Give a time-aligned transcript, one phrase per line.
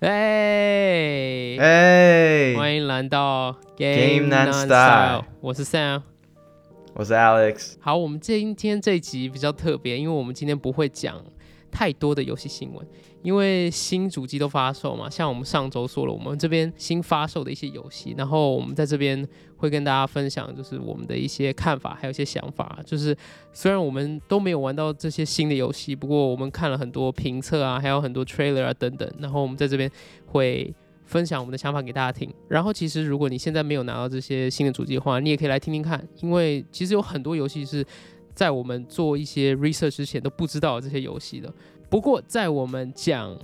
[0.00, 6.02] 哎、哎、欢迎来到 Game Non Non-Style 我是 Sam。
[6.92, 7.76] 我是 Alex。
[7.80, 11.24] 好，我们今天这一集比较特别，因为我们今天不会讲
[11.70, 12.86] 太多的游戏新闻，
[13.22, 15.10] 因为新主机都发售嘛。
[15.10, 19.26] 像我们上周说了，我们这边新发售的一些游戏，然后我们在这边
[19.56, 22.78] 会跟大家分享，就是我们的一些看法，还有一些想法。
[22.84, 23.16] 就是
[23.52, 29.90] 虽然我们都没有玩到这些新的游戏，不过我们看了很多评测啊，还有很多 trailer 啊等等，然后我们在这边
[30.26, 30.74] 会。
[31.08, 37.86] 分享我们的想法给大家听，然后其实如果你现在没有拿到这些新的主机的话，你也可以来听听看，因为其实有很多游戏是
[38.36, 41.52] 在我们做一些 research 之前都不知道这些游戏的。
[41.88, 43.36] 不过在我们讲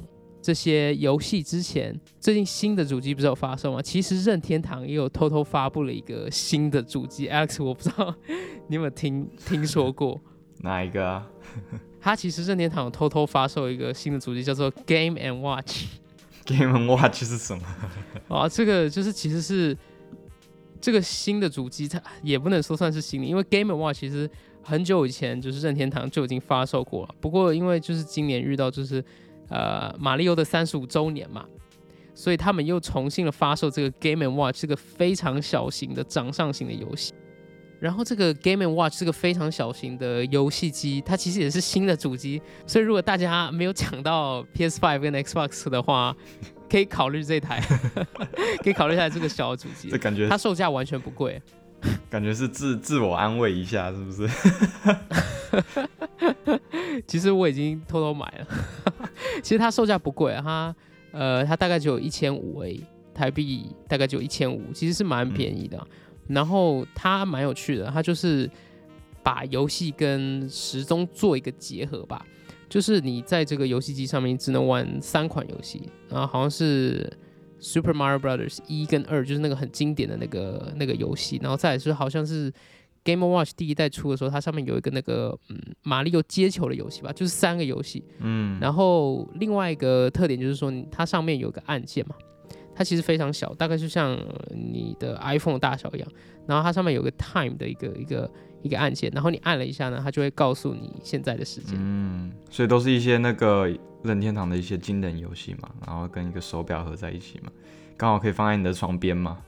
[0.42, 3.80] 这些游戏之前，最近新的主机不是有发售吗？
[3.80, 8.14] 其实任天堂也有偷偷发布了一个新的主机，Alex，我不知道
[8.68, 10.20] 你有没有听听说过。
[10.58, 11.26] 哪一个啊？
[11.98, 15.86] 它其实任天堂偷偷发售一个新的主机，叫做 Game and Watch。
[16.44, 17.64] Game and Watch 是什么？
[18.28, 19.76] 啊，这个就是其实是
[20.80, 24.28] 这个新的主机，它也不能说算是新的，因为 Game and Watch 其实
[24.62, 27.14] 很久以前就是任天堂就已经发售过了。
[27.20, 29.04] 不过因为就是今年遇到就是
[29.48, 31.44] 呃马里奥的三十五周年嘛，
[32.14, 37.12] 所以他们又重新的发售这个 Game and Watch 这个非常小型的掌上型的游戏。
[37.80, 46.16] 然后这个 Game and Watch 这个非常小型的游戏机，它其实也是新的主机，所以如果大家没有抢到 PS5 跟 Xbox 的话，
[46.70, 47.60] 可以考虑这台，
[48.62, 49.98] 可以考虑一下这个小主机这。
[49.98, 51.42] 感觉它售价完全不贵，
[52.08, 54.28] 感觉是自自我安慰一下，是不是？
[57.06, 58.46] 其实我已经偷偷买了。
[59.42, 60.76] 其实它售价不贵、啊，它
[61.12, 65.86] 呃它大概只有一千五而已，台币大概只有一千五，其实是蛮便宜的啊、
[66.28, 68.48] 然后它蛮有趣的，它就是
[69.22, 72.24] 把游戏跟时钟做一个结合吧。
[72.68, 77.12] 就是你在这个游戏机上面只能玩三款游戏，然后好像是
[77.62, 82.52] Super Mario Brothers 一跟二，就是那个很经典的那个那个游戏，然后再来是好像是
[83.04, 88.04] Game Watch 第一代出的时候，它上面有一个那个嗯马里奥接球的游戏吧，就是三个游戏。
[88.18, 92.16] 嗯，然后另外一个特点就是说，它上面有个按键嘛，
[92.74, 96.08] 它其实非常小，大概就像呃你的 iPhone 大小一样。
[96.46, 98.28] 然后它上面有个 Time 的一个一个
[98.62, 101.74] 一个按键，然后你按了一下呢，它就会告诉你现在的时间。
[101.78, 103.68] 嗯，所以都是一些那个
[104.02, 107.50] 任天堂的一些经典游戏嘛，然后跟一个手表合在一起嘛，
[107.96, 109.38] 刚好可以放在你的床边嘛。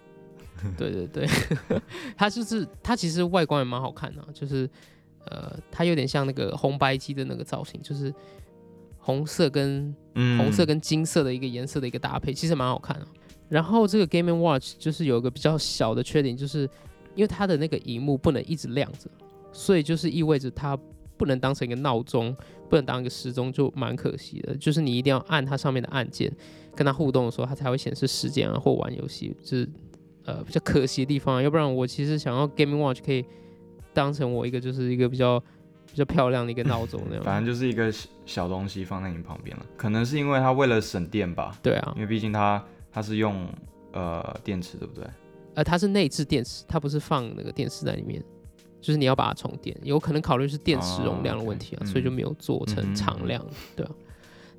[0.79, 1.29] 对对对，
[2.17, 4.69] 它就是它其实外观也蛮好看的啊、就是
[5.27, 8.15] 呃，它有点像那个红白机的那个造型，就是
[8.99, 13.07] 红色跟嗯，红色跟金色的一个颜色的一个搭配，其实蛮好看的、
[13.49, 16.69] 然后这个 Game and Watch 就是有一个比较小的缺点，就是
[17.15, 19.11] 因为它的那个荧幕不能一直亮着，
[19.53, 20.77] 所以就是意味着它
[21.17, 22.37] 不能当成一个闹钟，
[22.69, 24.57] 不能当一个时钟，就蛮可惜的。
[24.57, 26.31] 就是你一定要按它上面的按键，
[26.75, 29.69] 跟它互动的时候，它才会显示时间啊，或玩游戏，就是
[30.25, 31.43] 呃比较可惜的地方啊。
[31.43, 33.25] 要不然我其实想要 Game and Watch 可以
[33.93, 35.39] 当成我一个就是一个比较
[35.87, 37.23] 比较漂亮的一个闹钟那样。
[37.23, 43.47] 反正就是一个小小东西放在你旁边了，可能是因为它为了省电吧，对啊因，为毕竟它它是用
[43.93, 45.07] 呃电池，对不对？
[45.55, 48.23] 呃，它是内置电池，它不是放那个电池在里面，
[48.81, 53.45] 就是你要把它充电，有可能考虑是电池容量的问题啊，所以就没有做成嗯常量，
[53.75, 53.93] 对啊。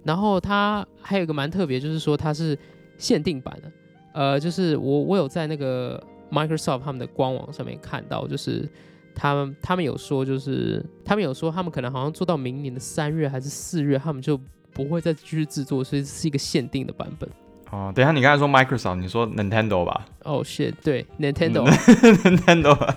[0.03, 2.57] 然后它还有一个蛮特别，就是说它是
[2.97, 3.71] 限定版的，
[4.13, 6.01] 呃，就是我我有在那个
[6.31, 8.69] Microsoft 他们的官网上面看到，就是
[9.13, 14.39] 他们他们有说，就是他们有说他们可能好像做到明年的三月还是四月，他们就
[14.71, 17.29] 不会再继续制作，所以是一个限定的版本。
[17.71, 21.65] 哦，等一下，你刚才说 Microsoft，你说 Nintendo 吧哦、shit，对，Nintendo。
[22.23, 22.95] Nintendo 吧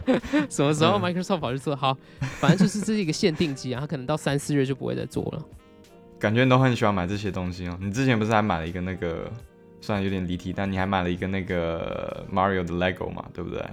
[0.48, 1.96] 什么时候嗯 Microsoft 跑去做好？
[2.38, 5.42] 反正就是这是一个限定机啊，它可能到三四月就不会再做了。
[6.18, 7.76] 感觉你都很喜欢买这些东西哦。
[7.80, 9.30] 你之前不是还买了一个那个，
[9.80, 13.64] 虽然有点离题，但你还买了一个那个 Mario 的 Lego 嘛，对不对？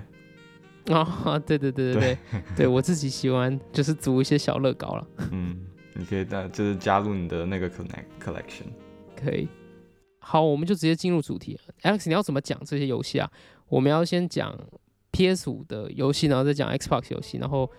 [0.96, 2.18] 哦， 对对对对对，
[2.56, 5.58] 对我自己喜欢就是组一些小乐高了，嗯，
[5.94, 8.68] 你可以在就是加入你的那个 connect collection。
[9.22, 9.50] 可以。
[10.30, 11.74] 好，我们就直接进入主题了。
[11.84, 13.32] Alex，你要怎么讲这些游戏啊？
[13.70, 14.54] 我们要先讲
[15.12, 17.72] PS 五的游戏，然后再讲 Xbox 游戏，然后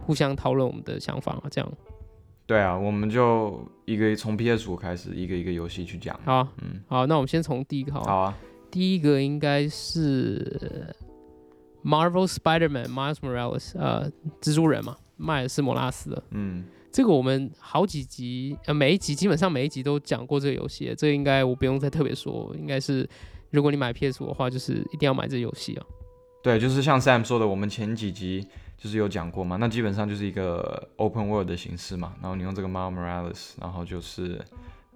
[0.00, 1.72] 互相讨论我们的想法啊，这样
[2.44, 6.18] 对啊，我们就一个从 PS 五开始，一个一个游戏去讲。
[6.24, 6.52] 好啊。
[6.60, 8.02] 嗯，好，那我们先从第一个好。
[8.02, 8.36] 好啊。
[8.68, 10.92] 第一个应该是
[11.84, 14.10] Marvel Spider-Man Miles Morales，呃，
[14.40, 16.20] 蜘蛛人嘛，迈尔斯摩拉斯的。
[16.30, 23.08] 嗯，这个我们好几集，呃，每一集基本上每一集都讲过这个游戏，这个应该我不用再特别说，应该是
[23.50, 25.86] 如果你买 PS 五的话，就是一定要买这游戏哦。
[26.42, 28.46] 对，就是像 Sam 说的，我们前几集
[28.76, 34.38] 就是有讲过嘛，那基本上就是一个 open world 的形式嘛，然后你用这个 m a r Morales，然后就是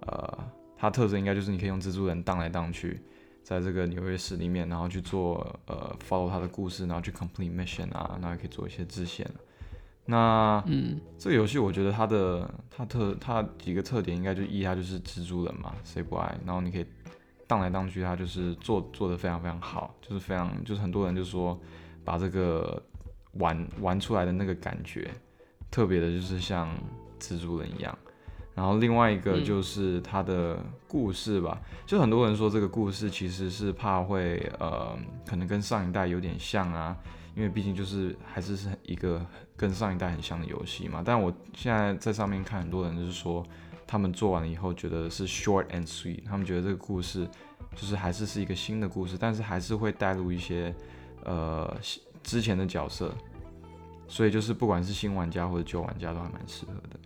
[0.01, 0.37] 呃
[0.77, 3.01] 它特色应该就是你可以用蜘蛛人荡来荡去，
[3.43, 9.27] 在这个纽约市里面，然后去做呃 follow 它的故事，然后去 complete mission 啊，然后可以做一些支线。
[10.09, 16.33] 那嗯，这个游戏我觉得它的它特它几个特点应该就一它就是蜘蛛人嘛，谁不爱？
[16.45, 16.85] 然后你可以
[17.45, 21.59] 荡来荡去，它就是做做的非常非常好，就是非常就是很多人就说
[22.05, 22.81] 把这个
[23.33, 25.11] 玩玩出来的那个感觉，
[25.69, 26.69] 特别的就是像
[27.19, 27.97] 蜘蛛人一样。
[28.55, 30.57] 然后另外一个嗯就是它的
[30.87, 36.97] 故事吧，就很多人说这个故事其实是怕会呃可能跟上一代有点像啊，
[37.37, 39.23] 因为毕竟就是还是是一个
[39.55, 41.03] 跟上一代很像的游戏嘛。
[41.05, 43.45] 但我现在在上面看很多人就是说，
[43.85, 47.29] 他们做完了以后觉得是 short and sweet，他们觉得这个故事
[47.75, 50.73] 就是还是是一个新的故事，但是还是会带入一些
[51.25, 51.71] 呃
[52.23, 53.13] 之前的角色，
[54.07, 56.99] 所以就是不管是新玩家或者旧玩家都还蛮适合的。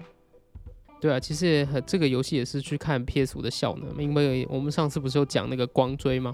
[1.01, 6.33] 对啊，其实这个游戏也是去看 PS 五的效能，因为我们上次不是有讲那个光追吗？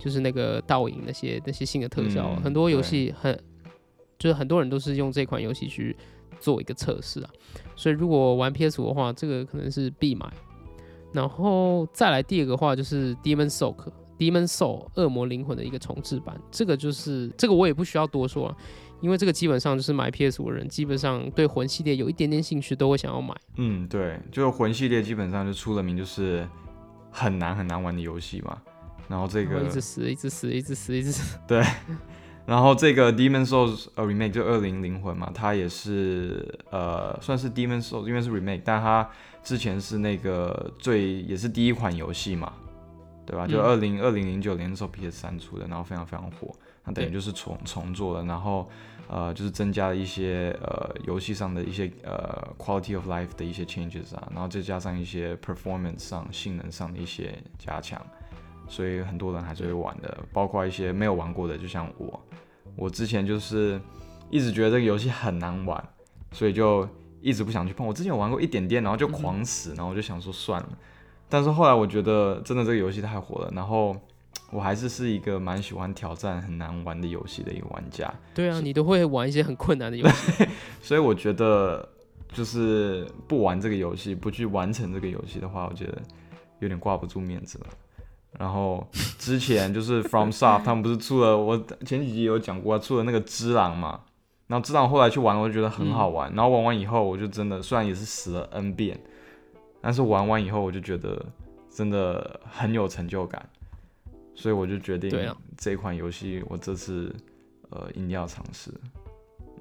[0.00, 3.38] 就是那个倒影那些那些新的特效，嗯很多游戏很
[4.18, 5.96] 就是很多人都是用这款游戏去
[6.40, 7.30] 做一个测试啊。
[7.76, 10.26] 所以如果玩 PS 五的话，这个可能是必买。
[11.12, 13.76] 然后再来第二个话就是 Demon Soul。
[14.18, 18.56] Demon Soul 恶魔灵魂的一个重置版，这个就是这个我也不需要多说了，
[19.00, 23.34] 因为这个基本上就是买 PS 五的人，基本上对魂系列有一点点兴趣都会想要买。
[23.56, 26.46] 嗯，对，就是魂系列基本上就出了名就是
[27.10, 28.60] 很难很难玩的游戏嘛。
[29.10, 31.36] 然后这个后一直死，一直死，一直死，一直死。
[31.46, 31.62] 对
[32.46, 39.08] 然后这个 Demon Souls 呃 remake 就二零灵魂嘛，它也是呃算是 Demon Souls，因为是 remake，但它
[39.42, 42.52] 之前是那个最也是第一款游戏嘛，
[43.26, 43.46] 对吧？
[43.46, 46.52] 就嗯二零二零零九年的时候 PS 三出的，然后非常非常火，
[46.84, 48.68] 那等于就是重重做了，然后
[49.08, 58.04] 呃就是增加了一些呃游戏上的一些呃 quality of life 的一些 changes 啊，然后再加上一些 performance 上性能上的一些加强。
[58.70, 62.20] 所以很多人还是会玩的，包括一些没有玩过的，就像我，
[62.76, 63.80] 我之前就是
[64.30, 65.84] 一直觉得这个游戏很难玩，
[66.30, 66.88] 所以就
[67.20, 67.84] 一直不想去碰。
[67.84, 70.68] 我之前有玩过一点点，然后就狂死，然后我就想说算了。
[71.28, 73.96] 但是后来我觉得真的这个游戏太火了，然后
[74.52, 80.46] 我还是是一个蛮喜欢挑战很难玩的游戏的一个玩家，对啊，你都会玩一些很困难的游戏。
[80.80, 81.88] 所以我觉得
[82.32, 85.98] 就是不玩这个游戏，不去完成这个游戏的话，我觉得
[86.60, 87.66] 有点挂不住面子了。
[88.40, 88.82] 然后
[89.18, 94.00] 之前就是 From Soft 他们不是出了，我前几集有讲过，出了那个《只狼》嘛。
[94.46, 96.32] 然后《只狼》后来去玩，我就觉得很好玩。
[96.34, 98.98] 然后玩完以后，我就真的虽然也是死了 N 遍，
[99.82, 101.22] 但是玩完以后，我就觉得
[101.68, 103.46] 真的很有成就感。
[104.34, 105.10] 所以我就决定
[105.58, 107.14] 这款游戏，我这次
[107.68, 108.72] 呃一定要尝试。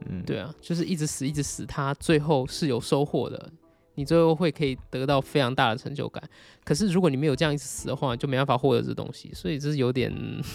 [0.10, 3.52] 嗯，对啊，就是一直死，一直死，它最后是有收获的。
[4.00, 6.24] 你最后会可以得到非常大的成就感。
[6.64, 9.30] 可是如果你没有这样一次死的话，就没办法获得这东西。
[9.34, 10.10] 所以这是有点，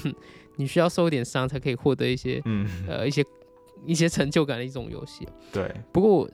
[0.57, 3.23] 你需要受一点伤才可以获得一些嗯，呃一些
[3.85, 5.29] 一些成就感的一种游戏。
[5.53, 6.27] 对，不过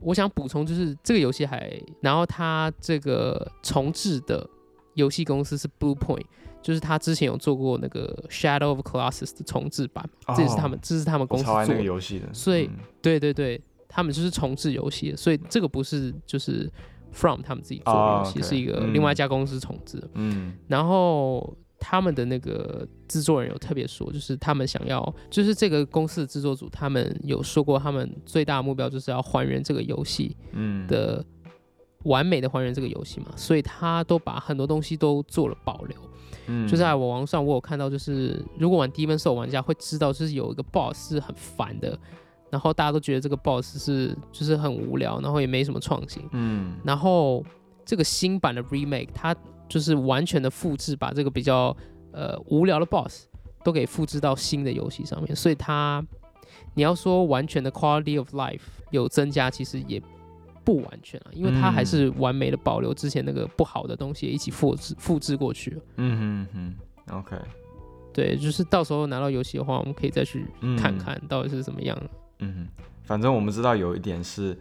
[0.00, 4.44] 我想补充，就是这个游戏还，然后它这个重置的
[4.94, 6.24] 游戏公司是 Blue Point，
[6.62, 11.80] 就是他之前有做过那个 Shadow of Classes 的重置版，这也是他们这是他们公司做的。
[11.82, 13.60] 游戏的，所以嗯对对对，
[13.96, 16.70] 他们就是重置游戏，所以这个不是就是
[17.12, 20.02] From 他们自己做的哦游戏是一个嗯另外一家公司重置。
[20.12, 31.24] 嗯然后他们的那个制作人有特别说，就是他们想要，就是这个公司的制作组，他们有说过，他们最大的目标就是要还原这个游戏嗯的
[32.04, 35.96] 完美的还原这个游戏嘛，所以他都把很多东西都做了保留。
[36.48, 41.98] 嗯就在我网上，我有看到，就是如果玩 Demon Soul 玩家会知道，就是有一个 BOSS 是很烦的，
[42.50, 46.22] 然后大家都觉得这个 BOSS 是就是很无聊，然后也没什么创新。
[46.32, 47.44] 嗯然后
[47.84, 49.34] 这个新版的 remake，它
[49.68, 51.76] 就是完全的复制，把这个比较
[52.12, 53.26] 呃无聊的 boss
[53.64, 56.04] 都给复制到新的游戏上面，所以它
[56.74, 58.60] 你要说完全的 quality of life
[58.90, 60.00] 有增加，其实也
[60.64, 65.82] 不完全啊，因为它还是完美的保留之前那个不好的东西一起复制复制过去了。
[65.96, 66.74] 嗯哼
[67.08, 67.36] 哼，OK，
[68.12, 71.96] 对，就是到时候拿到游戏的话，我们可以再去嗯看看到底是怎么样。
[72.00, 72.08] 嗯
[72.40, 72.68] 哼，
[73.04, 74.58] 反正我们知道有一点是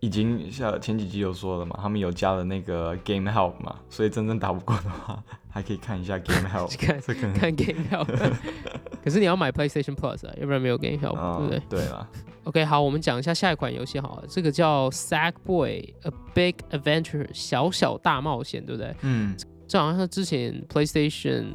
[0.00, 6.68] 已经像前几集有说了嘛，他们有加了那个 Game Help 嘛，所以真正打不过的话，还可以看一下 Game Help，
[7.38, 8.06] 看 Game Help，
[9.02, 11.62] 可是你要买 PlayStation Plus 啊，要不然没有 Game Help，、啊对不对？
[11.80, 12.08] 对啦
[12.44, 18.94] ，OK，好，我们讲一下下一款游戏好了，这个叫 Sackboy A Big Adventure 小小大冒险，对不对？
[19.02, 21.46] 嗯这好像是之前 PlayStation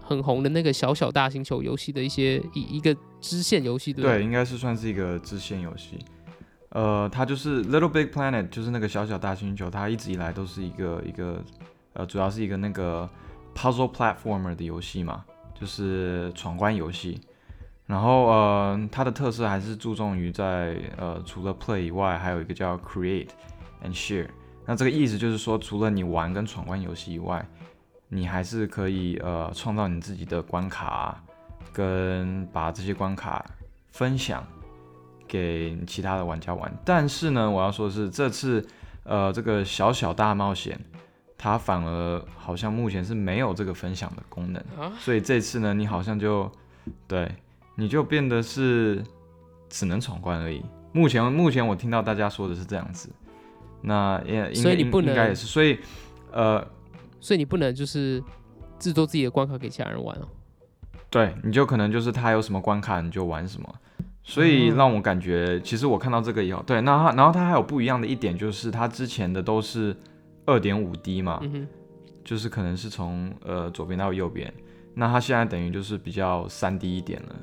[0.00, 5.98] 很红的那个小小大星球游戏的一些一一个支线游戏，对对，应该是算是一个支线游戏。
[6.70, 11.42] 呃，它就是 Little Big Planet，就是那个小小大星球，它一直以来都是一个一个
[11.94, 13.08] 呃，主要是一个那个
[13.54, 15.24] puzzle platformer 的游戏嘛，
[15.58, 17.20] 就是闯关游戏。
[17.86, 23.28] 然后呃，它的特色还是注重于在呃，除了 play 以外，还有一个叫 create
[23.82, 24.28] and share。
[24.66, 27.42] 那这个意思就是说，除了你玩跟闯关游戏以外，
[28.08, 31.24] 你还是可以呃，创造你自己的关卡，
[31.72, 33.44] 跟把这些关卡
[33.90, 34.46] 分享
[35.26, 36.72] 给其他的玩家玩。
[36.84, 38.66] 但是呢，我要说的是，这次
[39.04, 40.78] 呃，这个小小大冒险，
[41.36, 44.62] 它反而好像目前是没有这个分享的功能。
[44.98, 46.50] 所以这次呢，你好像就
[47.06, 47.30] 对。
[47.80, 49.00] 你就变得是
[49.68, 50.60] 只能闯关而已。
[50.90, 53.08] 目前目前我听到大家说的是这样子，
[53.80, 55.78] 那也所以你不能应该也是，所以
[56.32, 56.66] 呃，
[57.20, 58.20] 所以你不能就是
[58.80, 60.26] 制作自己的关卡给其他人玩哦。
[61.10, 63.74] 对，你就可能就是他有什么关卡你就玩什么，
[64.22, 69.96] 所以让我感觉其实我看到这个以后，对，那他然后他还有不一样的一点就是他之前的都是
[70.44, 71.40] 二点五 D 嘛，
[72.24, 74.52] 就是可能是从呃左边到右边，
[74.94, 77.34] 那他现在等于就是比较三 D 一点了。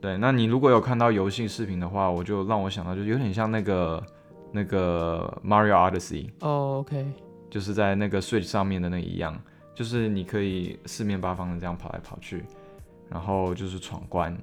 [0.00, 4.02] 对，那你如果有看到游戏视频的话，我就让我想到，就有点像那个
[4.50, 7.06] 那个 Mario Odyssey 哦，OK，
[7.50, 9.38] 就是在那个 Switch 上面的那一样，
[9.74, 12.44] 就是你可以四面八方的这样跑来跑去，
[13.10, 14.36] 然后就是闯关。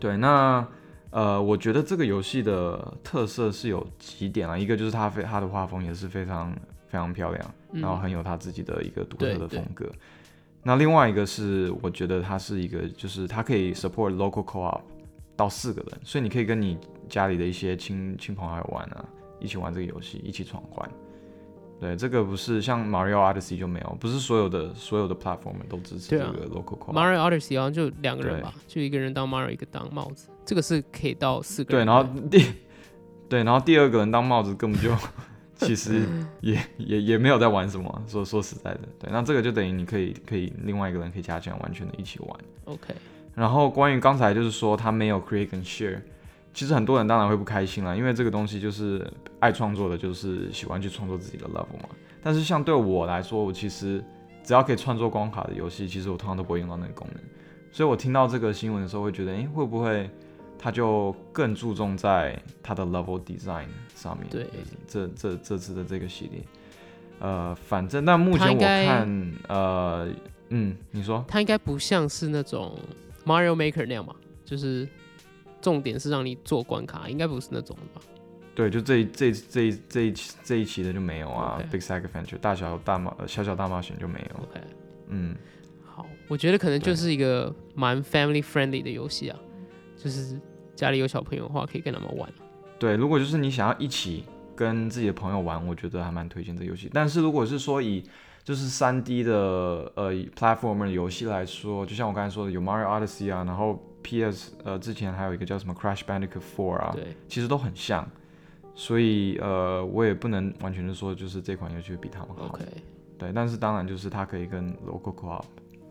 [0.00, 0.66] 对，那
[1.10, 6.52] 呃，我觉得这个游戏的特色是有几点啊，一个就是它非它的画风也是非常
[6.86, 9.90] 非常漂亮，然后很有它自己的一个独特的风格。
[10.62, 14.82] 那另外一个是，我觉得它是一个，就是它可以 support local co-op
[15.34, 19.04] 到四个人，所以你可以跟你家里的一些亲亲朋好友玩啊，
[19.40, 20.88] 一起玩这个游戏，一起闯关。
[21.80, 26.92] 对，这个不是像 Mario Odyssey 就没有，不是所有的所有的 platform 都支持这个 local。
[26.92, 31.86] Mario Odyssey 好像就两个人吧，就一个人当 Mario，一个当帽子，这个是可以到四个人。
[31.86, 32.44] 对，然后第
[33.28, 34.90] 对，然后第二个人当帽子根本就。
[35.60, 36.06] 其实
[36.40, 42.40] 也也也没有在玩什么，说说实在的，对，那这个就等于你可以可以另外一个人可以加进来，完全的一起玩。
[42.66, 42.94] OK。
[43.34, 46.00] 然后关于刚才就是说他没有 create 跟 share，
[46.52, 49.08] 其实很多人当然会不开心了，因为这个东西就是
[49.40, 51.88] 爱创作的，就是喜欢去创作自己的 level 嘛。
[52.22, 54.04] 但是像对我来说，我其实
[54.42, 57.22] 只要可以创作光卡的游戏，其实我通常都不会用到那个功能。
[57.70, 60.10] 所以我听到这个新闻的时候，会觉得，哎，会不会？
[60.60, 64.26] 他就更注重在他的 level design 上面。
[64.28, 64.44] 对，
[64.88, 66.42] 这这这次的这个系列，
[67.20, 70.08] 呃，反正但目前我看，呃，
[70.48, 72.76] 嗯，你说，它应该不像是那种
[73.24, 74.16] Mario Maker 那样吧？
[74.44, 74.88] 就是
[75.60, 78.00] 重点是让你做关卡，应该不是那种吧？
[78.54, 84.42] 对，就这这这这一期这一期的就没有啊，Big Saga Adventure 大小大冒小小大冒险就没有。
[84.42, 84.60] OK，
[85.08, 85.36] 嗯，
[85.84, 89.38] 好，我觉得可能就是一个蛮 family friendly 的游戏啊，
[89.96, 90.38] 就是。
[90.78, 92.32] 家里有小朋友的话，可以跟他们玩。
[92.78, 94.22] 对，如果就是你想要一起
[94.54, 96.88] 跟自己的朋友玩，我觉得还蛮推荐这游戏。
[96.94, 98.04] 但是如果是说以
[98.44, 108.08] 就是三 D 的呃 platformer 游戏来说，就像我刚才说的，有 Mario Odyssey 啊，然后 PS 呃之前还有一个叫什么 Crash Bandicoot 4啊，对，其实都很像。
[108.74, 112.46] 所以呃，我也不能完全的说就是这款游戏比他们好。
[112.46, 112.64] OK。
[113.18, 115.44] 对，但是当然就是它可以跟 local co-op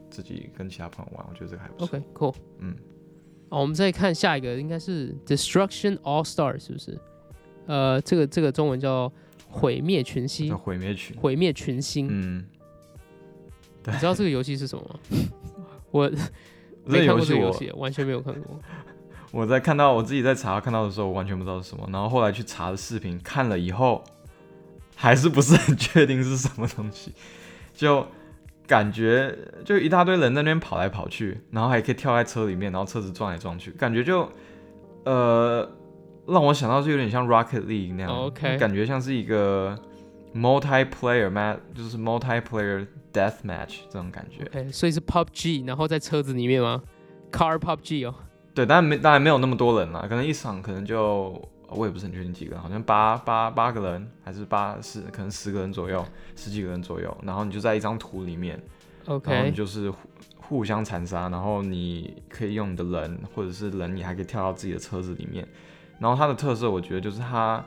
[0.09, 1.97] 自己跟其他朋友玩，我觉得这个还不错。
[1.97, 2.35] OK，cool。
[2.59, 2.73] 嗯。
[3.49, 6.97] 哦，我们再看下一个，应该是 Destruction All Star，是不是？
[7.65, 9.11] 呃，这个这个中文叫
[9.49, 10.57] 毁灭群星。
[10.57, 11.17] 毁灭群。
[11.17, 12.07] 毁灭群星。
[12.09, 12.45] 嗯。
[13.85, 14.99] 你知道这个游戏是什么吗？
[15.91, 16.09] 我
[16.87, 18.59] 这个游戏我，完全没有看过。
[19.31, 21.87] 我在看到我自己在查看到的时候，我完全不知道是什么。
[21.91, 24.03] 然后后来去查的视频，看了以后，
[24.95, 27.13] 还是不是很确定是什么东西，
[27.73, 28.05] 就。
[28.67, 34.29] 感觉就一大堆人在那边跑来跑去，然后还可以跳在车里面，然后车子撞来撞去，感觉就
[35.05, 35.65] 呃
[36.27, 39.73] 让我想到是有点像 Rocket League 那样，OK，感觉像是一个
[40.35, 42.85] multiplayer match，就是 multiplayer
[43.17, 44.43] death match 这种感觉。
[44.45, 46.83] OK，所以是 PUBG，然后在车子里面吗
[47.31, 48.15] ？Car PUBG 哦。
[48.53, 51.41] 对，但没当然没有那么多人了，可能一场可能就。
[51.69, 56.01] 我也不是很确定几个人，好像八八八个人，还是八十，可能十个人左右，
[56.33, 57.17] 十几个人左右。
[57.21, 58.57] 然后你就在一张图里面
[59.05, 59.97] ，OK，然后你就是互
[60.39, 65.45] 互相残杀，然后你可以用你的人，或者是人，你还可以跳到自己的车子里面。
[65.99, 67.61] 然后它的特色，我觉得就是它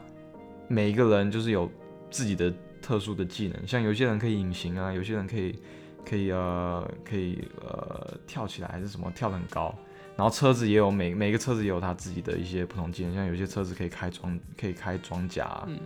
[0.66, 1.70] 每一个人就是有
[2.10, 2.50] 自己的
[2.90, 5.56] 特殊的技能，像有些人可以隐形啊，有些人可以
[6.04, 9.72] 可以呃可以呃跳起来还是什么，跳得很高。
[10.16, 15.78] 然后车子也有每每个车子也有它自己的一些不同技能，像有些车子可以开装可以开装甲，嗯，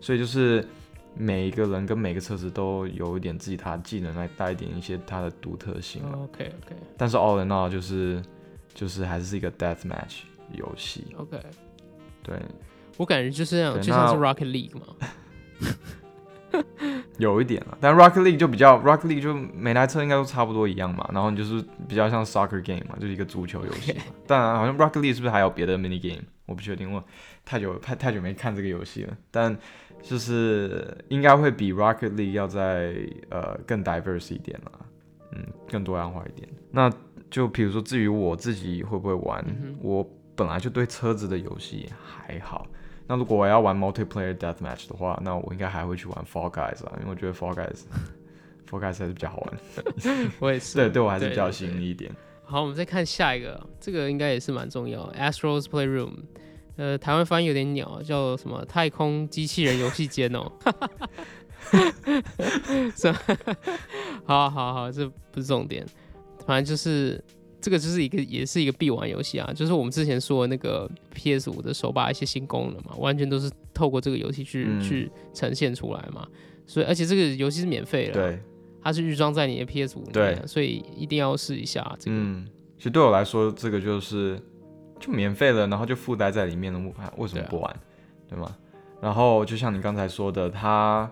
[0.00, 0.66] 所以就是
[1.14, 6.02] 每一个人跟每个车子都有一点自己他的技能来带一点一些它的独特性。
[6.10, 6.76] OK OK。
[6.96, 8.20] 但是 All in all 就是
[8.74, 11.06] 就是还是一个 Death Match 游戏。
[11.16, 11.40] OK。
[12.24, 12.36] 对，
[12.96, 14.96] 我感觉就是这样，就像是 Rocket League 嘛。
[17.18, 24.02] 有一点了，但 Rocket League 就比较 Rocket League 就每台车应该都差不多一样嘛，然后你就是比较像 soccer game 嘛，就是一个足球游戏嘛。
[24.26, 26.22] 当然，好像 Rocket League 是不是还有别的 mini game？
[26.46, 27.02] 我不确定，我
[27.44, 29.16] 太久太太久没看这个游戏了。
[29.30, 29.56] 但
[30.02, 32.94] 就是应该会比 Rocket League 要在
[33.30, 34.72] 呃更 diverse 一点啦，
[35.32, 36.48] 嗯，更多样化一点。
[36.70, 36.90] 那
[37.30, 39.44] 就比如说，至于我自己会不会玩，
[39.82, 42.66] 我本来就对车子的游戏还好。
[43.08, 49.58] 那如果我要玩 multiplayer deathmatch 的话，那我应该还会去玩 Fall Guys 啊，因为我觉得 Fall Guys，Fall Guys 还是比较好玩。
[50.38, 52.14] 我也是，对，对我还是比较吸引力一点。
[52.44, 56.12] 好，我们再看下一个，这个应该也是蛮重要，Astros Playroom，
[56.76, 60.52] 呃，台湾翻译有点鸟，叫什么太空机器人游戏间哦。
[62.94, 63.10] 是，
[64.26, 65.86] 好好好，这不是重点，
[66.46, 67.24] 反正就是。
[67.60, 76.26] 这个就是一个，也是一个必玩游戏啊，就是我们之前说的那个 PS 五的手把一些新功能嘛，完全都是透过这个游戏去去呈现出来嘛。
[76.66, 78.38] 所以，而且这个游戏是免费的，对，
[78.82, 82.16] 它是预装在你的 PS 五里面，所以一定要试一下这个。
[82.16, 82.46] 嗯，
[82.76, 84.40] 其实对我来说，这个就是
[85.00, 86.78] 就免费了，然后就附带在里面了，
[87.16, 87.76] 为什么不玩？
[88.28, 88.54] 对吗？
[89.00, 91.10] 然后就像你刚才说的，它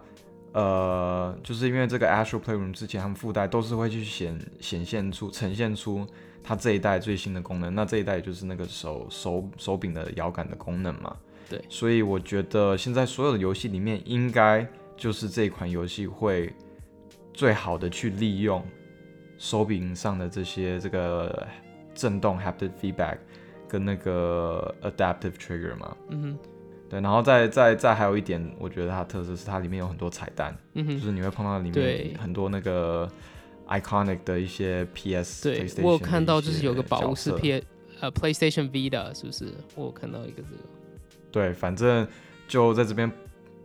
[0.52, 6.06] 呃，就是因为这个 Astro Playroom 之前他们附带都是会去显显现出呈现出。
[6.48, 11.16] 它这一代最新的功能，那这一代就是那个手手手柄的摇杆的功能嘛？
[11.50, 14.64] 对，所以我觉得现在所有的游戏里面，应该
[14.96, 16.54] 就是这款游戏会
[17.34, 18.64] 最好的去利用
[19.38, 21.44] 手柄上的这些这个
[21.92, 23.18] 震动 haptic feedback
[23.68, 25.96] 跟那个 adaptive trigger 嘛。
[26.10, 26.38] 嗯哼。
[26.88, 33.10] 对，然后再再再还有一点，我觉得它特色是它里面有很多彩蛋，嗯哼，就是你会碰到里面很多那个。
[33.68, 37.62] Iconic 的一些 PS，对我有看到就是有个宝物是 P
[38.00, 39.52] 呃 PlayStation V 的，是不是？
[39.74, 40.62] 我有看到一个这个。
[41.32, 42.06] 对，反正
[42.46, 43.10] 就在这边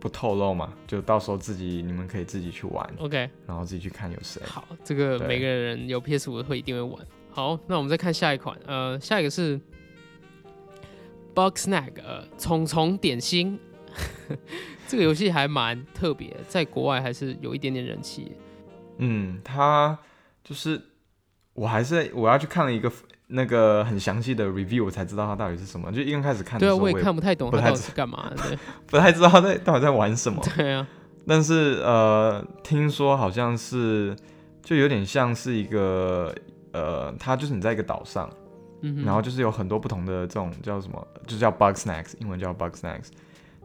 [0.00, 4.42] 不透露嘛，就到时候自己你们可以自己去玩，OK，然后自己去看有谁。
[4.44, 7.06] 好，这个每个人有 PS 五的会一定会玩。
[7.30, 9.58] 好，那我们再看下一款，呃，下一个是
[11.34, 13.58] Bug Snack，呃，虫虫点心，
[14.86, 18.32] 这个游戏还蛮特别，在国外还是有一点点人气。
[19.04, 19.98] 嗯，他
[20.44, 20.80] 就是
[21.54, 22.90] 我还是我要去看了一个
[23.26, 25.90] 那个很详细的 review，我才知道他到底是什么。
[25.90, 30.42] 就一开始看的时候，我也看不太懂他到底是干嘛的， 不太知道他在到底在玩什么。
[30.54, 30.86] 对啊，
[31.26, 34.14] 但是呃，听说好像是
[34.62, 36.32] 就有点像是一个
[36.72, 38.30] 呃，它就是你在一个岛上，
[38.82, 43.08] 嗯，然后就是有很多不同的这种叫什么，就叫 bug snacks，英文叫 bug snacks，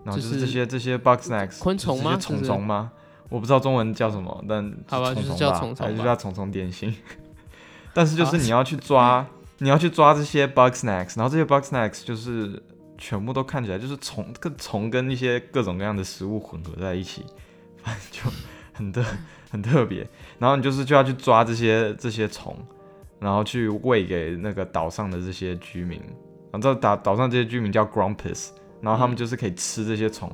[0.04, 2.18] 然后就是这些这些 bug snacks，昆虫吗？
[2.20, 2.92] 虫虫吗？
[3.30, 6.96] 我不知道中文叫什么，但好吧，就是叫虫虫，还是叫虫虫点心。
[7.94, 9.26] 但是就是你要去抓，
[9.60, 12.62] 你要去抓这些 bug snacks，然后这些 bug snacks 就是
[12.98, 17.26] 全部都看起来就是虫，跟虫跟一些各种各样的食物混合在一起，
[17.84, 18.32] 反正就
[18.74, 19.04] 很特
[19.52, 20.08] 很特别。
[20.40, 22.56] 然后你就是就要去抓这些这些虫，
[23.20, 26.00] 然后去喂给那个岛上的这些居民。
[26.52, 30.32] 然后这岛岛上这些居民叫 grumpus，然后他们就是可以吃这些虫，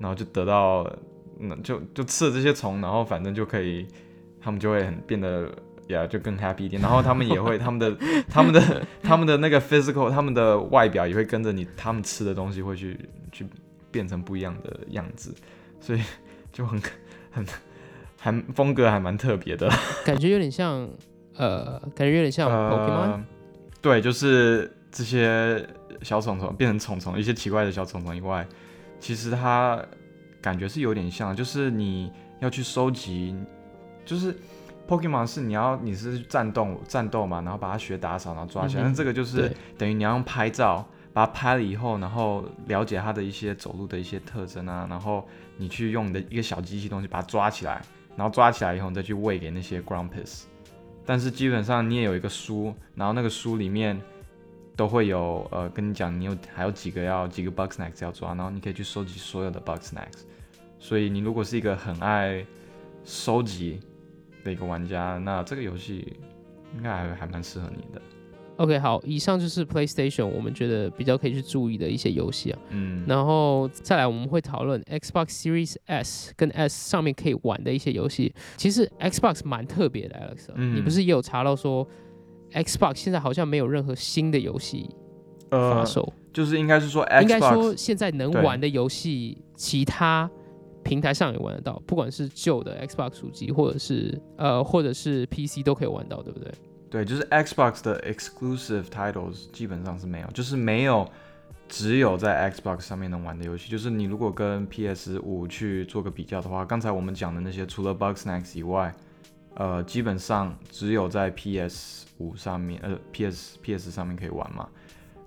[0.00, 0.90] 然后就得到。
[1.38, 3.86] 那就就吃了这些虫，然后反正就可以，
[4.40, 5.50] 他们就会很变得
[5.88, 6.80] 呀，就更 happy 一点。
[6.80, 7.96] 然后他们也会他们的
[8.28, 12.98] 他们的他们的那个 physical，他们的外表也会跟着你，他们吃的东西会去
[13.32, 13.46] 去
[13.90, 15.34] 变成不一样的样子，
[15.80, 16.00] 所以
[16.52, 16.80] 就很
[17.30, 17.46] 很
[18.18, 19.68] 还风格还蛮特别的，
[20.04, 20.88] 感觉有点像
[21.36, 23.22] 呃，感觉有点像 Pokemon。
[23.82, 25.66] 对，就是这些
[26.02, 28.46] 小虫虫变成虫虫，一些奇怪的小虫虫以外，
[29.00, 29.84] 其实它。
[30.44, 33.34] 感觉是有点像，就是你要去收集，
[34.04, 34.36] 就是
[34.86, 38.82] Pokemon 是你要你是战斗战斗嘛，然后把它学打扫，然后抓起来。
[38.82, 45.26] 那这个就是等于你要用拍照把它拍了以后，然后了解它的一些走路的一些特征啊，然后
[45.56, 47.80] 你去用你的一个小机器东西把它抓起来，
[48.14, 50.42] 然后抓起来以后你再去喂给那些 Grumpus。
[51.06, 53.98] 但是基本上你也有一个书，然后那个书里面。
[54.76, 60.22] 都会有呃跟你讲，你有还有几个要几个 bug snacks 要抓，然后你可以去收集所有的 bug snacks。
[60.78, 62.44] 所以你如果是一个很爱
[63.04, 63.80] 收集
[64.42, 66.16] 的一个玩家，那这个游戏
[66.76, 68.02] 应该还还蛮适合你的。
[68.56, 72.58] OK，好，以上就是 PlayStation 我们觉得比较可以去注意的一些游戏啊。
[72.68, 78.32] 嗯，然后再来我们会讨论 Xbox Series S 跟 S 上面可以玩的一些游戏。
[78.56, 81.84] 其实 Xbox 蛮特别的，Alex，你不是也有查到说
[82.54, 84.88] ？Xbox 现在好像没有任何新的游戏
[85.50, 90.30] 发售，就是应该是说 X，，应该说现在能玩的游戏，其他
[90.82, 96.52] 平台上也玩得到，不管是旧的 Xbox 主机，或者是呃，或者是 PC 都可以玩到，对不对？
[96.90, 101.08] 对，就是 Xbox 的 exclusive titles 基本上是没有，就是没有
[101.68, 103.68] 只有在 Xbox 上面能玩的游戏。
[103.70, 108.94] 就是你如果跟 PS 五去做个比较的话，刚才我们讲的那些，除了 Bugsnax 以外，
[109.56, 114.68] 呃，基本上只有在 PS 五上面，呃，PS PS 上面可以玩嘛。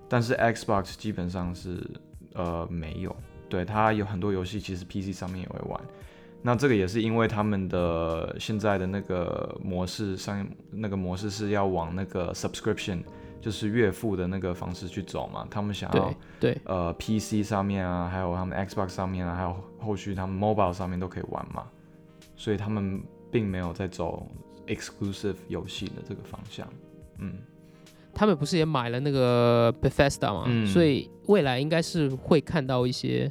[0.08, 1.86] 但是 Xbox 基本上是
[2.34, 3.14] 呃没有，
[3.48, 5.80] 对它有很多游戏其实 PC 上面也会玩。
[6.40, 13.02] 那这个也是因为他们的现在的那个模式上，那个模式是要往那个 subscription，
[13.40, 15.46] 就是月付的那个方式去走嘛。
[15.50, 21.66] 他们想要对呃 PC 上面啊，还有他们 Xbox 上面啊，还有后续他们 mobile 上面都可以玩嘛。
[22.36, 24.26] 所以他们并没有在走
[24.66, 26.68] exclusive 游戏的这个方向。
[27.18, 27.34] 嗯，
[28.14, 30.44] 他们不是也买了那个 Bethesda 吗？
[30.46, 33.30] 嗯所以未来应该是会看到一些。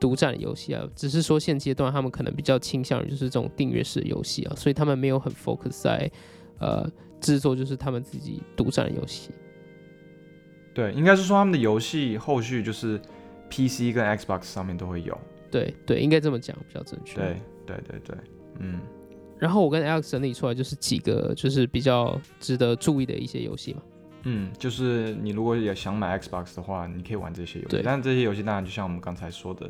[0.00, 6.10] 独占的游戏啊，只是说现阶段他们可能比较倾向于就是这种订阅式的游戏啊，所以他们没有很 focus 在
[6.58, 9.30] 呃制作就是他们自己独占的游戏。
[10.74, 12.98] 对，应该是说他们的游戏后续就是
[13.48, 15.16] PC 跟 Xbox 上面都会有。
[15.52, 17.20] 对对，应该这么讲比较正确。
[17.20, 18.16] 对对对对，
[18.58, 18.80] 嗯。
[19.42, 23.82] 然后我跟 Alex 整理出来就是几个就是比较值得注意的一些游戏嘛。
[24.22, 27.70] 嗯，就是你如果也想买 Xbox 的话，你可以玩这些游戏。
[27.70, 29.68] 对，但这些游戏当然就像我们刚才说的。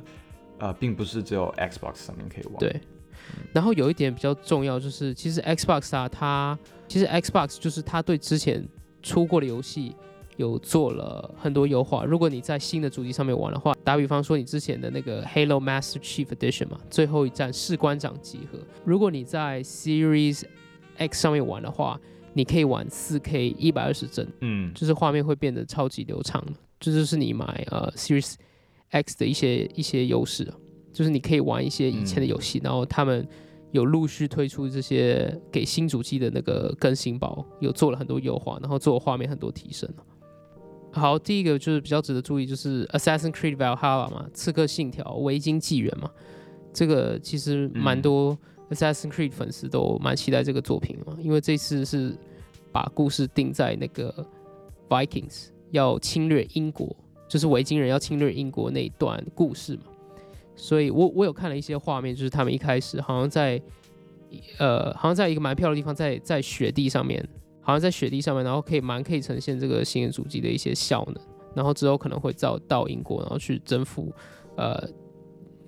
[0.58, 2.56] 呃，并不是只有 Xbox 上面可以玩。
[2.58, 2.80] 对，
[3.52, 6.56] 然后有一点比较重要，就是其实 Xbox 啊，它
[6.86, 8.64] 其实 Xbox 就是它对之前
[9.02, 9.96] 出过的游戏
[10.42, 12.04] 有做了很多优化。
[12.04, 20.42] 如果你在新的主机上面玩的话，打比方说你之前的那个 Halo Master Chief Edition 嘛，最后一站士官长集合，如果你在 Series
[20.96, 21.98] X 上面玩的话，
[22.34, 26.44] 你可以玩 4K 一百二十帧，嗯，就是画面会变得超级流畅。
[26.80, 28.34] 这就是你买呃 Series
[28.90, 30.54] X 的一些一些优势啊，
[30.92, 33.26] 就是你可以玩一些以前的游戏，然后他们
[33.70, 39.88] 有陆续推出这些给新主机的那个更新包，有做了很多优化，然后做画面很多提升
[40.92, 46.10] 好，第一个就是比较值得注意，就是 Assassin's Creed Valhalla 嘛，刺客信条维京纪元嘛，
[46.72, 48.38] 这个其实蛮多
[48.70, 52.16] Assassin's Creed 粉丝都蛮期待这个作品嘛，因为这次是
[52.70, 54.26] 把故事定在那个
[54.88, 56.94] Vikings 要侵略英国。
[57.28, 59.84] 就是维京人要侵略英国那一段故事嘛，
[60.54, 63.58] 所以我我有看了一些画面，就是他们一开始好像在，
[64.58, 67.26] 呃，好像在一个蛮漂亮的地方，在在雪地上面，
[67.62, 74.12] 好像在雪地上面，然后可以蛮可以呈现这个新的主机的一些效能，然后之后可能会到到英国，然后去征服，
[74.56, 74.86] 呃，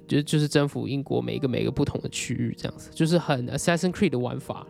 [0.07, 4.66] 就就是征服英国每一个每一个不同的区域，这样子，就是很 Assassin Creed 的玩法。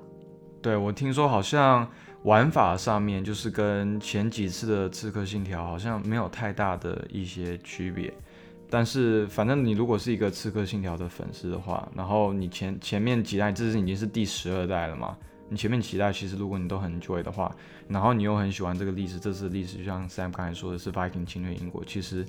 [0.62, 1.88] 对我听说好像。
[2.24, 8.10] 玩法上面就是跟前几次的《刺客信条》好像没有太大的一些区别，
[8.70, 15.14] 但是反正你如果是一个《刺客信条》的粉丝的话，然后你前前面几代这是已经是第十二代了嘛，
[15.54, 17.54] 你前面期待其实如果你都很 enjoy 的话，
[17.86, 22.26] 然后你又很喜欢这个历史，这次历史就像 Sam 刚才说的是 Viking 侵略英国，其实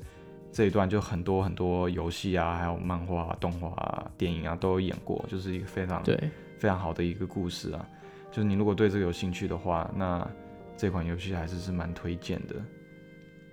[0.52, 6.16] 这一段就很多很多游戏啊，还有漫画、动画、电影啊都有演过，就是一个非常对
[6.60, 7.84] 非常好的一个故事啊。
[8.32, 10.30] 就是你如果对这个有兴趣的话，那
[10.78, 12.56] 这款游戏还是是蛮推荐的。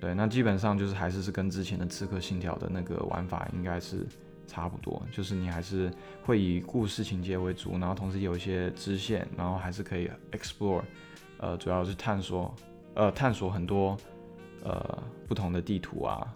[0.03, 4.07] 对，那基本上就是还是是跟之前的《刺客信条》的那个玩法应该是
[4.53, 5.91] 差不多，就是你还是
[6.23, 10.83] 会以故事情节为主，然后同时有一些支线，然后还是可以 explore，
[11.39, 12.55] 呃，主要是探索，
[12.95, 13.97] 呃，探索很多
[14.63, 16.35] 呃不同的地图啊。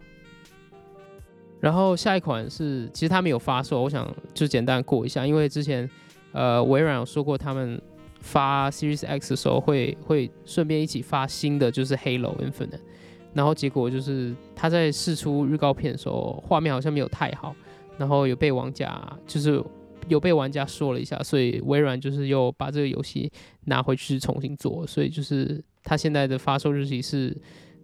[1.61, 5.89] 然后下一款是，其实它没有发售，我想就简单过一下，因为之前
[6.33, 7.79] 呃微软有说过他们。
[8.19, 12.81] 发 Series X 的时候会会顺便一起发新的，就是 Halo Infinite，
[13.33, 17.55] 然后结果就是他在试出预告片的时候，画面好像没有太好，
[17.99, 19.63] 然后有被玩家就是
[20.09, 23.31] 有被玩家说了一下，所以微软就是又把这个游戏
[23.65, 27.37] 拿回去重新做，所以就是它现在的发售日期是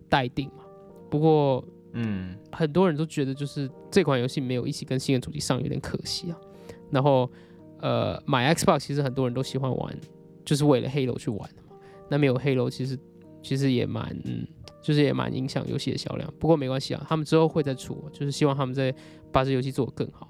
[0.08, 0.64] 待定嘛。
[1.10, 6.36] 不过，嗯，很多人都觉得就是这款游戏没有一起跟新的主机上有点可惜啊。
[6.90, 7.30] 然后，
[7.80, 9.96] 呃，买 Xbox 其实很多人都喜欢玩。
[10.44, 11.76] 就是为了 Halo 去玩的嘛，
[12.10, 12.98] 那没有 Halo 其实
[13.42, 14.46] 其实也蛮，嗯，
[14.80, 16.32] 就是也蛮影响游戏的销量。
[16.38, 18.94] 不过没关系啊，他们之后会再出，就是希望他们在
[19.30, 20.28] 把这游戏做得更好。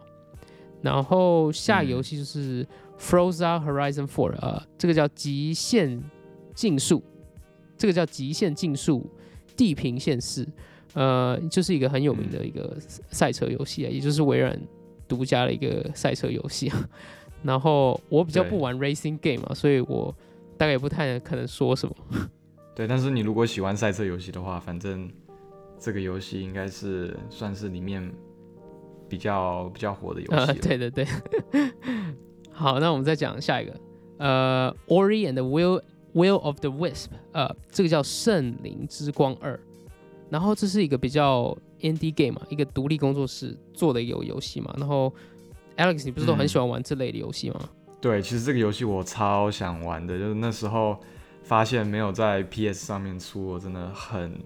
[0.80, 2.66] 然后下一个游戏就是
[2.98, 6.02] Frozen Horizon Four，呃，这个叫极限
[6.54, 7.02] 竞速，
[7.78, 9.08] 这个叫极限竞速
[9.56, 10.44] 地平线四，
[10.94, 14.60] 呃，就是一个很有名的一个赛车游戏啊，也就是微软
[15.06, 16.88] 独家的一个赛车游戏啊。
[17.44, 20.12] 然后我比较不玩 racing game 嘛，所以我
[20.56, 21.94] 大概也不太可能说什么。
[22.74, 25.10] 对，但是你如果喜欢赛车游戏的话，反正
[25.78, 28.10] 这个游戏应该是算是里面
[29.08, 30.52] 比较比较火的游戏。
[30.60, 31.06] 对对对。
[32.50, 33.80] 好，那我们再讲下一个，
[34.18, 35.82] 呃，Ori and the Will
[36.14, 39.54] Will of the Wisp，呃，这个叫《圣灵之光二》，
[40.30, 44.72] 然后这是一个比较 indie game 嘛，一个独立工作室做的一个游戏嘛。
[44.78, 45.12] 然后
[45.76, 47.68] Alex，你不是都很喜欢玩这类的游戏吗？
[48.00, 50.98] 对，其实这个游戏我超想玩的，就是那时候
[51.42, 54.38] 发现没有在 PS 上面出，我真的很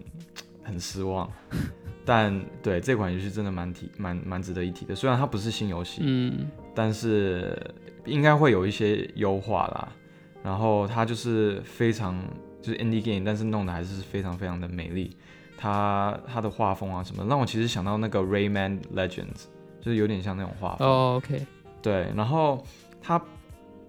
[0.62, 1.30] 很失望。
[2.04, 7.58] 但对这款游戏真的蛮提蛮蛮值得一提的，虽然它不是新游戏，嗯，但是
[8.04, 9.92] 应该会有一些优化啦。
[10.42, 12.16] 然后它就是非常
[12.62, 15.16] 就是 indie game，但是弄的还是非常非常的美丽。
[15.58, 19.46] 它它的画风啊什么，让我其实想到那个 Rayman Legends，
[19.80, 20.86] 就是有点像那种画风。
[20.86, 21.44] 哦，OK，
[21.82, 22.64] 对，然后
[23.02, 23.20] 它，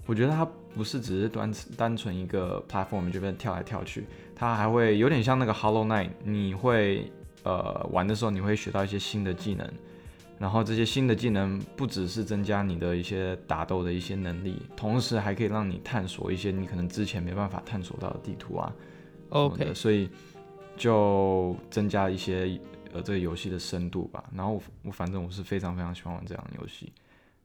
[0.07, 7.11] 我觉得它不是只是单单纯一个 platform 这边跳来跳去，它还会有点像那个 Hollow Knight，你会
[7.43, 9.67] 呃玩的时候你会学到一些新的技能，
[10.37, 18.71] 然后这些新的技能不只是增加你的一些打斗的一些能力，同时还可以让你探索一些你可能之前没办法探索到的地图啊。
[19.29, 20.09] OK，所以
[20.77, 22.59] 就增加一些
[22.93, 24.23] 呃这个游戏的深度吧。
[24.33, 26.93] 然后我我反正我是非常非常喜欢玩这样的游戏。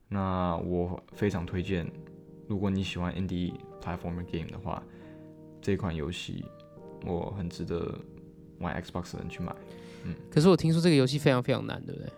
[0.09, 1.91] 那我非常推荐，
[2.47, 3.53] 如果你喜欢 indie
[3.83, 4.83] platformer game 的话，
[5.61, 6.45] 这款游戏
[7.07, 7.95] 我很值得
[8.59, 9.55] 玩 Xbox 的人去买。
[10.05, 12.11] 嗯可是我听说这个游戏非常非常难，对不对？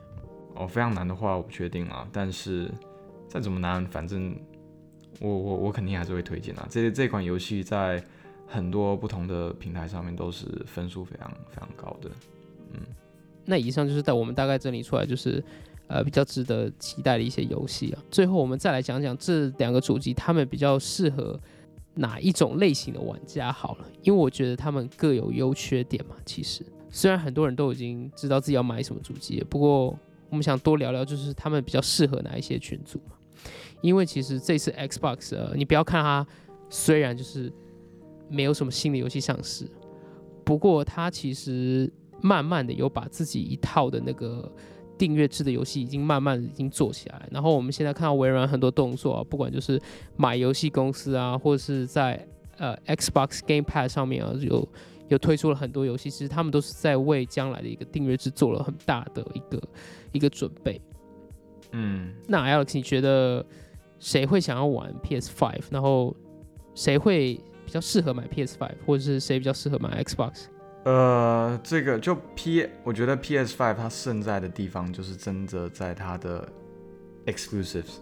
[0.56, 2.70] 哦，非常难的话我不确定啊，但是
[3.28, 4.34] 再怎么难，反正
[5.20, 6.66] 我我我肯定还是会推荐啊。
[6.70, 8.02] 这这款游戏在
[8.46, 12.10] 很多不同的平台上面都是分数非常非常高的。
[12.72, 12.80] 嗯
[13.44, 15.44] 那以上就是在我们大概整理出来，就是
[15.86, 18.02] 呃比较值得期待的一些游戏啊。
[18.10, 21.38] 最后我们再来讲讲这两个主机，他们比较适合
[21.94, 26.16] 哪一种类型的玩家好了，因为我觉得他们各有优缺点嘛。
[26.24, 29.96] 其实虽然很多人都已经知道自己要买什么主机，不过
[30.30, 33.16] 我们想多聊聊，就是他们比较适合哪一些群组嘛。
[33.80, 36.26] 因为其实这次 Xbox，呃，你不要看它
[36.70, 37.52] 虽然就是
[38.28, 39.70] 没有什么新的游戏上市，
[40.42, 41.92] 不过它其实
[42.22, 44.50] 慢慢的有把自己一套的那个
[44.96, 47.28] 订阅制的游戏已经慢慢的已经做起来。
[47.30, 49.80] 然后我们现在看到微软很多动作啊，不管就是
[50.16, 52.26] 买游戏公司啊，或者是在
[52.58, 54.68] 呃 Xbox Game Pass 上面啊，有
[55.08, 59.62] 有推出了很多游戏，其实他们都是在为将来的一个订阅制做了很大的一个
[60.12, 60.80] 一个准备。
[61.72, 63.44] 嗯，那 Alex，你觉得
[63.98, 65.60] 谁会想要玩 PS5？
[65.70, 66.14] 然后
[66.74, 67.34] 谁会
[67.66, 70.44] 比较适合买 PS5，或者是谁比较适合买 Xbox？
[70.84, 76.46] 呃，这个就 P，我觉得 PS Five 它胜在的地方就是真的在它的
[77.26, 77.96] exclusives，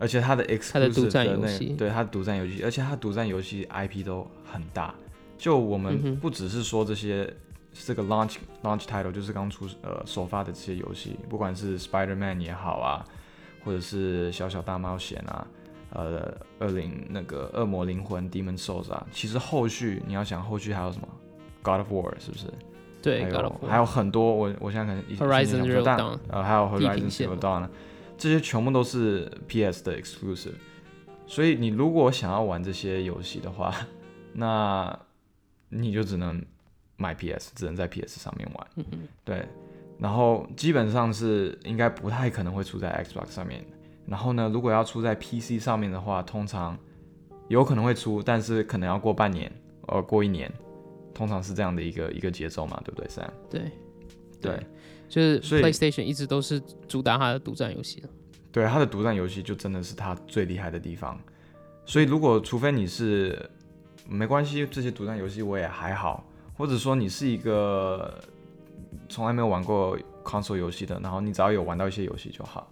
[0.00, 4.94] 而且它的 exclusive 它的独占那游戏对它的独占游戏，而且它独占游戏 IP 都很大。
[5.38, 7.32] 就我嗯们不只是说这些
[7.72, 13.04] 这个 launch launch title，就是刚出呃首发的这些游戏，不管是 Spider-Man 也好啊，
[13.64, 15.46] 或者是小小大冒险啊，
[15.90, 21.08] 呃，恶灵那个恶魔灵魂 Demon Souls 啊，其实后续你要想后续还有什么
[21.62, 22.46] God of War 是不是？
[23.02, 27.68] 对还，God of 有 War 还有很多，我我现在可能一 Horizon 心里 Zero 想不 Dawn 到但呃，还有 Horizon 线 Zero Dawn，
[28.18, 30.54] 这些全部都是 PS 的 exclusive。
[31.26, 33.74] 所以你如果想要玩这些游戏的话，
[34.34, 34.98] 那
[35.70, 36.44] 你就只能
[36.96, 38.66] 买 PS，只能在 PS 上面玩。
[38.76, 39.46] 嗯哼对，
[39.98, 43.64] 然后基本上是应该不太可能会出在 Xbox 上面。
[44.06, 46.76] 然后呢，如果要出在 PC 上面的话，通常
[47.48, 49.50] 有可能会出，但是可能要过半年，
[49.86, 50.52] 呃，过一年，
[51.14, 53.30] 通常是这样的一个一个节奏嘛，对不对，Sam？
[53.50, 53.70] 对
[54.40, 54.66] 对，
[55.08, 58.08] 就是 PlayStation 一直都是主打它的独占游戏的。
[58.50, 61.18] 对，它的独占游戏就真的是它最厉害的地方。
[61.86, 63.48] 所以如果除非你是
[64.08, 68.22] 没关系，这些独占游戏我也还好，或者说你是一个
[69.08, 72.70] 从来没有玩过 console 游戏的，然后你只要有玩到一些游戏就好。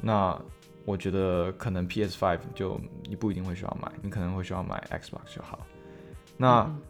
[0.00, 0.40] 那
[0.84, 5.66] 我觉得可能 PS Five 就你不一定会需要买，你可能会需要买 Xbox 就好。
[6.36, 6.80] 那、嗯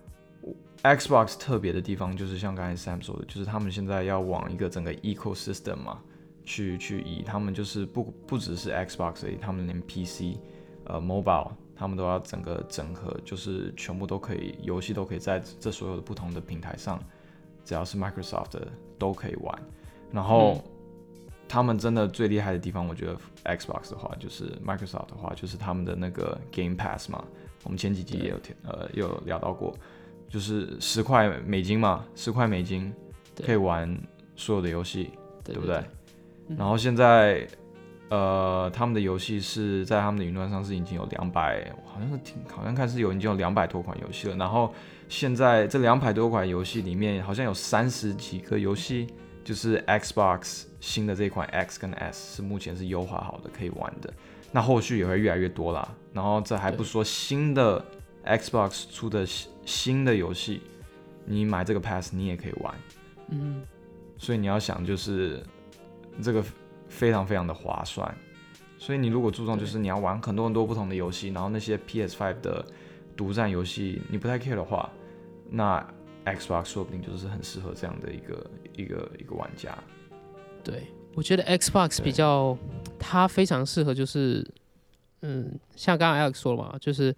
[0.83, 5.99] Xbox 特别的地方就是像刚才 Sam 说的，就是他们现在要往一个整个 ecosystem 嘛，
[6.45, 10.39] 去去移，他们就是不不只是 Xbox 而已，他们连 PC、
[10.85, 16.99] 呃 mobile，他们都要整个整合，就是全部都可以，游戏都可以在这所有的不同的平台上，
[17.65, 19.63] 只要是 Microsoft 的都可以玩。
[20.13, 20.63] 然后、
[21.49, 23.17] 他们真的最厉害的地方，我觉得
[23.57, 27.25] Xbox 的话，就是 Microsoft 的话，就是他们的那个 Game Pass 嘛，
[27.65, 29.75] 我们前几集也有提呃也有聊到过，
[30.29, 32.93] 就是十块美金嘛，十块美金
[33.45, 33.99] 可以玩
[34.37, 35.11] 所有的游戏，
[35.43, 35.77] 对对不对？
[36.49, 37.47] 嗯然后现在，
[38.09, 44.37] 呃，他们的游戏是在他们的云端上是已经有两百，好像是挺，好像看是有已经有两百多款游戏了。
[44.37, 44.73] 然后
[45.11, 49.09] 现在这两百多款游戏里面，好像有三十几个游戏，
[49.45, 54.11] 就是 Xbox 新的这一款 X 跟 S 是目前是优化好的可以玩的。
[54.51, 55.87] 那后续也会越来越多啦。
[56.15, 57.85] 然后这还不说新的
[58.29, 60.61] Xbox 出的新新的游戏，
[61.25, 62.75] 你买这个 Pass 你也可以玩。
[63.31, 63.63] 嗯，
[64.19, 65.43] 所以你要想就是
[66.23, 66.45] 这个
[66.89, 68.15] 非常非常的划算。
[68.79, 72.65] 所以你如果注重就是你要玩很多很多不同的游戏，然后那些 PS5 的
[73.17, 74.91] 独占游戏你不太 care 的话，
[75.51, 75.85] 那
[76.25, 79.77] Xbox 说不定就是很适合这样的一个一个一个玩家。
[80.63, 82.57] 对，我觉得 Xbox 比较
[82.99, 84.47] 它非常适合就是，
[85.23, 87.15] 嗯，像刚刚 Alex 说了嘛，就是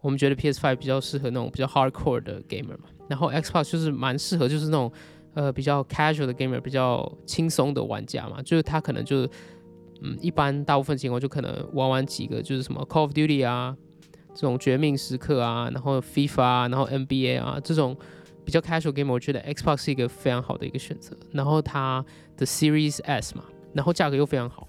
[0.00, 4.90] 我们觉得 PS5 比较适合那种比较 hardcore 的 gamer 嘛，然后 Xbox 就是蛮适合就是那种
[5.34, 9.30] 呃比较 casual 的 gamer，比较轻松的玩家嘛，就是他可能就是
[10.02, 13.76] 嗯一般大部分情况就可能玩玩几个就是什么 Call of Duty 啊
[14.34, 17.96] 这种绝命时刻啊，然后 FIFA 啊，然后 NBA 啊这种
[18.44, 21.16] 比较 casual game，我觉得 Xbox 是一个非常好的一个选择。
[21.32, 22.04] 然后它
[22.36, 23.42] 的 Series S 嘛，
[23.74, 24.67] 然后价格又非常好，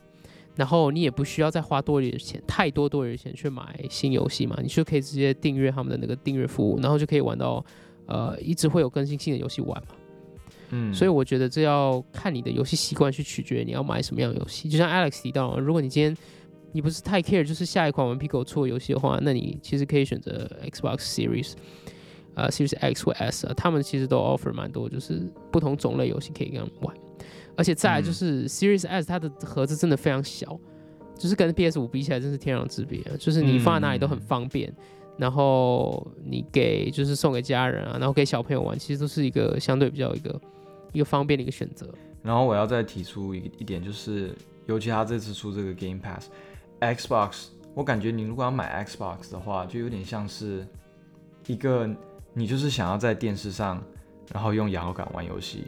[0.60, 7.66] 然后你也不需要再花多余的钱，太多多余的钱去买新游戏嘛，你就可以直接订阅他们的那个订阅服务，然后就可以玩到
[8.08, 9.96] 呃一直会有更新新的游戏玩嘛。
[10.72, 14.68] 嗯，所以我觉得这要看你的游戏习惯去取决你要买什么样的游戏。
[14.68, 16.16] 就像 Alex 提到，如果你今天
[16.74, 21.54] 你不是太 care 就是下一款顽皮狗出的游戏的话，那你其实可以选择 Xbox Series，
[22.36, 26.96] 呃 Series X 或 S 啊，他们其实都 offer 蛮多，就是不同种类游戏可以跟他们玩。
[27.60, 30.58] 而且再来就是 Series S 它的盒子真的非常小，
[31.18, 34.74] 就是跟 PS 五比起来真是天壤之别啊，就是你放在哪里都很方便。
[35.18, 40.42] 然后你给就是送给家人啊，然后给小朋友玩，其实都是一个相对比较一个
[40.94, 41.94] 一个方便的一个选择。
[42.24, 44.34] 然后我要再提出一一点，就是
[44.66, 50.66] 尤其他这次出这个 Game Pass，Xbox，我感觉你如果要买 Xbox 的话，就有点像是
[51.48, 51.90] 一个
[52.34, 53.84] 你就是想要在电视上，
[54.32, 55.66] 然后用摇杆玩游戏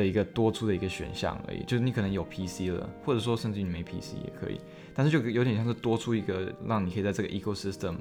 [0.00, 1.62] 的一个多出的一个选项而已。
[1.64, 4.60] 就是你可能有 PC 了，或者说甚至你没 PC 也可以，
[4.94, 7.96] 但是就有点像是多出一个让你可以在这个 ecosystem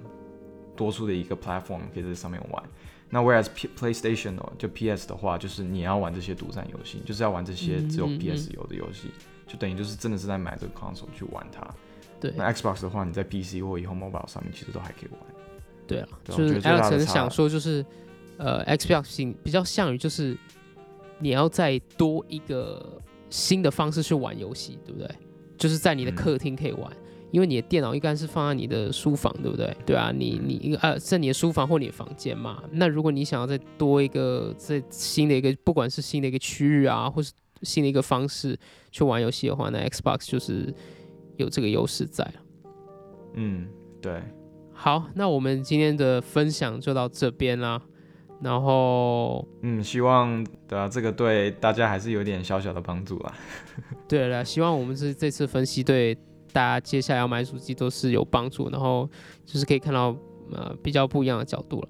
[0.76, 2.64] 多出的一个 platform 可以在上面玩。
[3.10, 9.10] 那 whereas P PlayStation 哦，就 PS 的话，就是你要玩这些独占游戏，就是要玩这些只有 PS 有的游戏，
[9.48, 11.66] 就等于就是真的是在买这个 console 去玩它。
[12.20, 15.20] 对那 Xbox 的话，你在 PC 或以后 mobile 上面其实都还可以玩。
[15.86, 17.86] 对啊，对就是我觉得最大 Alex 的差很想说，就是
[18.38, 20.36] 呃，Xbox 性比较像于就是
[21.20, 25.10] 你要再多一个新的方式去玩游戏，对不对？
[25.58, 26.92] 就是在你的嗯客厅可以玩，
[27.32, 29.76] 因为你的电脑应该是放在你的书房，对不对？
[29.86, 32.64] 对啊，你你呃在你的书房或你的房间嘛。
[32.72, 38.58] 那如果你想要再多一个在新的一个，不管是新的一个区域啊，或是新的一个方式
[38.92, 40.74] 去玩游戏的话，那 Xbox 就是
[41.38, 42.30] 有这个优势在。
[43.36, 43.68] 嗯，
[44.02, 44.22] 对，
[44.74, 47.82] 好，那我们今天的分享就到这边啦。
[48.42, 53.34] 然后，嗯，希望对啊，这个对大家还是有点小小的帮助啊。
[54.08, 56.14] 对了，希望我们这这次分析对
[56.52, 59.10] 大家接下来要买主机都是有帮助，然后
[59.46, 60.16] 就是可以看到
[60.52, 61.88] 呃比较不一样的角度了。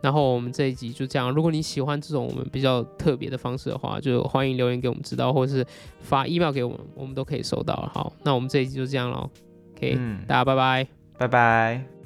[0.00, 5.66] 然后我们这一集就这样，如果你喜欢这种我们比较特别的方式的话，就欢迎留言给我们知道，或者是
[6.00, 7.74] 发 email 给我们，我们都可以收到。
[7.92, 9.28] 好，那我们这一集就这样喽。
[9.76, 10.86] OK，、嗯，大家拜拜。
[11.18, 11.97] 拜拜。